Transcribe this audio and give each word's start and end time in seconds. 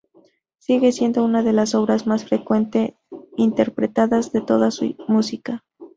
Sigue 0.57 0.93
siendo 0.93 1.23
una 1.23 1.43
de 1.43 1.53
las 1.53 1.75
obras 1.75 2.07
más 2.07 2.25
frecuentemente 2.25 2.97
interpretadas 3.37 4.31
de 4.31 4.41
toda 4.41 4.71
su 4.71 4.95
música. 5.07 5.63